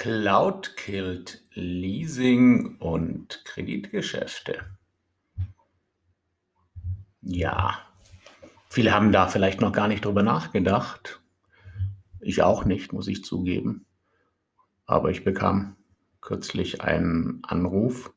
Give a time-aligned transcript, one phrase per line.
[0.00, 4.64] Cloud killt Leasing und Kreditgeschäfte.
[7.20, 7.82] Ja,
[8.70, 11.20] viele haben da vielleicht noch gar nicht drüber nachgedacht.
[12.18, 13.84] Ich auch nicht, muss ich zugeben.
[14.86, 15.76] Aber ich bekam
[16.22, 18.10] kürzlich einen Anruf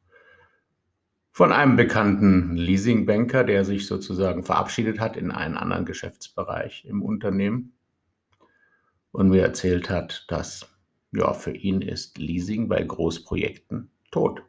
[1.31, 7.73] von einem bekannten Leasingbanker, der sich sozusagen verabschiedet hat in einen anderen Geschäftsbereich im Unternehmen
[9.11, 10.72] und mir erzählt hat, dass
[11.13, 14.43] ja, für ihn ist Leasing bei Großprojekten tot.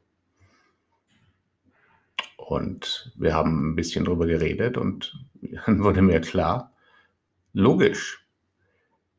[2.37, 5.25] Und wir haben ein bisschen drüber geredet und
[5.67, 6.73] dann wurde mir klar,
[7.53, 8.27] logisch.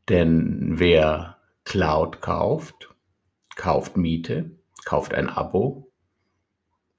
[0.10, 2.94] Denn wer Cloud kauft,
[3.56, 4.52] kauft Miete,
[4.86, 5.92] kauft ein Abo,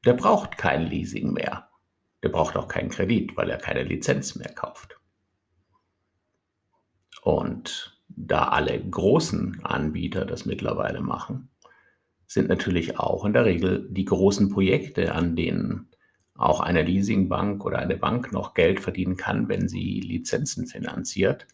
[0.04, 1.68] der braucht kein Leasing mehr.
[2.23, 4.98] Der braucht auch keinen Kredit, weil er keine Lizenz mehr kauft.
[7.23, 11.48] Und da alle großen Anbieter das mittlerweile machen,
[12.26, 15.88] sind natürlich auch in der Regel die großen Projekte, an denen
[16.34, 21.46] auch eine Leasingbank oder eine Bank noch Geld verdienen kann, wenn sie Lizenzen finanziert,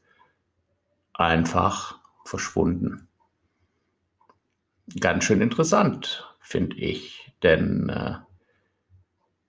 [1.13, 3.09] einfach verschwunden.
[4.99, 8.17] Ganz schön interessant, finde ich, denn äh,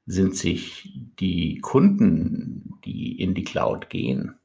[0.06, 4.36] sind sich die Kunden, die in die Cloud gehen,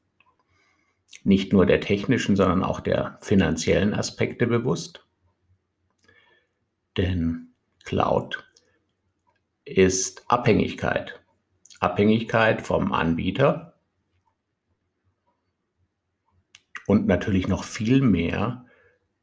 [1.23, 5.05] nicht nur der technischen, sondern auch der finanziellen Aspekte bewusst.
[6.97, 8.43] Denn Cloud
[9.65, 11.19] ist Abhängigkeit.
[11.79, 13.73] Abhängigkeit vom Anbieter
[16.87, 18.65] und natürlich noch viel mehr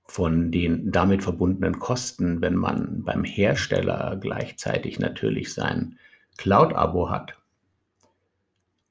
[0.04, 5.98] von den damit verbundenen Kosten, wenn man beim Hersteller gleichzeitig natürlich sein
[6.36, 7.36] Cloud-Abo hat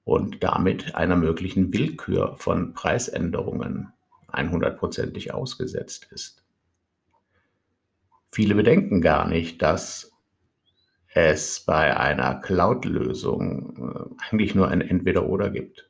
[0.05, 3.91] und damit einer möglichen Willkür von Preisänderungen
[4.31, 6.45] 100%ig ausgesetzt ist.
[8.31, 10.11] Viele bedenken gar nicht, dass
[11.13, 15.89] es bei einer Cloud-Lösung äh, eigentlich nur ein Entweder-Oder gibt.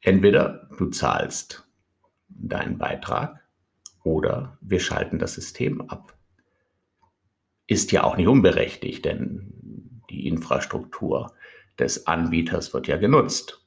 [0.00, 1.66] Entweder du zahlst
[2.28, 3.40] deinen Beitrag
[4.02, 6.14] oder wir schalten das System ab.
[7.66, 11.32] Ist ja auch nicht unberechtigt, denn die Infrastruktur
[11.78, 13.64] des Anbieters wird ja genutzt.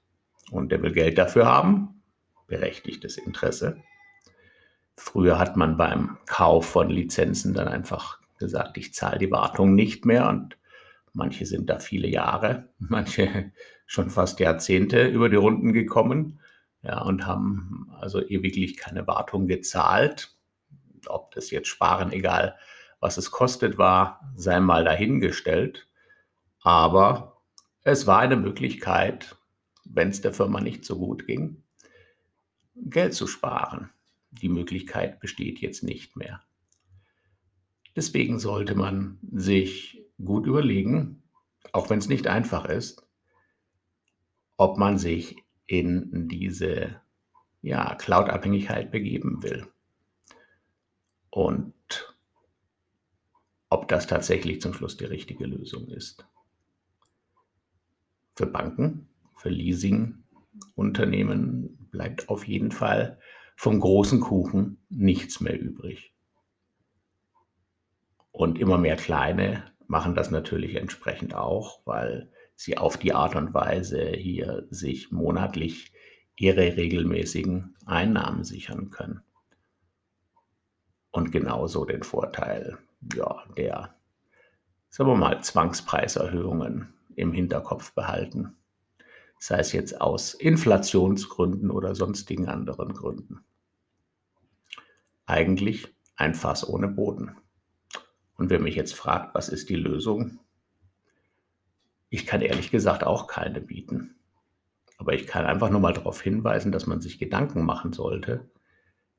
[0.51, 2.01] Und der will Geld dafür haben,
[2.47, 3.81] berechtigtes Interesse.
[4.95, 10.06] Früher hat man beim Kauf von Lizenzen dann einfach gesagt, ich zahle die Wartung nicht
[10.06, 10.57] mehr und
[11.13, 13.51] manche sind da viele Jahre, manche
[13.85, 16.40] schon fast Jahrzehnte über die Runden gekommen
[16.81, 20.35] ja, und haben also ewiglich keine Wartung gezahlt.
[21.07, 22.57] Ob das jetzt sparen, egal
[23.00, 25.88] was es kostet, war, sei mal dahingestellt.
[26.62, 27.36] Aber
[27.87, 29.37] es war eine Möglichkeit,
[29.85, 31.63] wenn es der Firma nicht so gut ging,
[32.75, 33.89] Geld zu sparen.
[34.29, 36.43] Die Möglichkeit besteht jetzt nicht mehr.
[37.95, 41.23] Deswegen sollte man sich gut überlegen,
[41.71, 43.07] auch wenn es nicht einfach ist,
[44.57, 47.01] ob man sich in diese
[47.61, 49.65] ja, Cloud-Abhängigkeit begeben will.
[51.29, 51.73] Und
[53.69, 56.27] ob das tatsächlich zum Schluss die richtige Lösung ist
[58.37, 63.19] für Banken, für Leasingunternehmen bleibt auf jeden Fall
[63.55, 66.13] vom großen Kuchen nichts mehr übrig.
[68.31, 73.55] Und immer mehr kleine machen das natürlich entsprechend auch, weil sie auf die Art und
[73.55, 75.91] Weise hier sich monatlich
[76.35, 79.21] ihre regelmäßigen Einnahmen sichern können.
[81.09, 82.77] Und genauso den Vorteil
[83.15, 83.95] ja, der,
[84.89, 88.55] sagen wir mal, Zwangspreiserhöhungen im Hinterkopf behalten.
[89.39, 93.44] Sei es jetzt aus Inflationsgründen oder sonstigen anderen Gründen.
[95.25, 97.35] Eigentlich ein Fass ohne Boden.
[98.35, 100.39] Und wer mich jetzt fragt, was ist die Lösung?
[102.09, 104.16] Ich kann ehrlich gesagt auch keine bieten.
[104.97, 108.49] Aber ich kann einfach nur mal darauf hinweisen, dass man sich Gedanken machen sollte,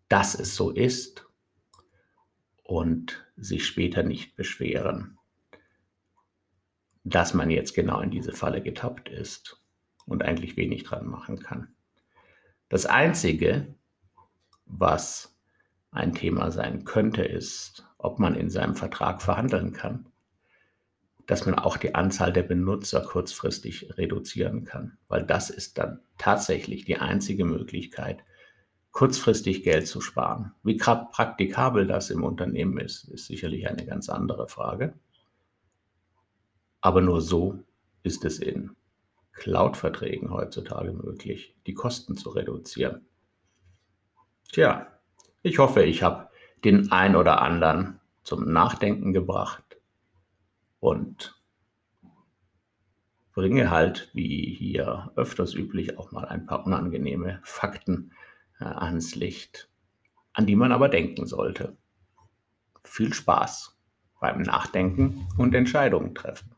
[0.08, 1.26] dass es so ist
[2.62, 5.17] und sich später nicht beschweren
[7.08, 9.60] dass man jetzt genau in diese Falle getappt ist
[10.06, 11.68] und eigentlich wenig dran machen kann.
[12.68, 13.74] Das Einzige,
[14.66, 15.36] was
[15.90, 20.06] ein Thema sein könnte, ist, ob man in seinem Vertrag verhandeln kann,
[21.26, 26.84] dass man auch die Anzahl der Benutzer kurzfristig reduzieren kann, weil das ist dann tatsächlich
[26.84, 28.24] die einzige Möglichkeit,
[28.92, 30.52] kurzfristig Geld zu sparen.
[30.62, 34.94] Wie praktikabel das im Unternehmen ist, ist sicherlich eine ganz andere Frage.
[36.80, 37.62] Aber nur so
[38.02, 38.76] ist es in
[39.32, 43.06] Cloud-Verträgen heutzutage möglich, die Kosten zu reduzieren.
[44.50, 44.86] Tja,
[45.42, 46.28] ich hoffe, ich habe
[46.64, 49.78] den ein oder anderen zum Nachdenken gebracht
[50.80, 51.40] und
[53.32, 58.12] bringe halt, wie hier öfters üblich, auch mal ein paar unangenehme Fakten
[58.58, 59.68] äh, ans Licht,
[60.32, 61.76] an die man aber denken sollte.
[62.82, 63.78] Viel Spaß
[64.20, 66.57] beim Nachdenken und Entscheidungen treffen.